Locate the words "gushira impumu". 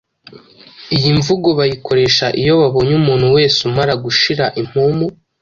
4.03-5.05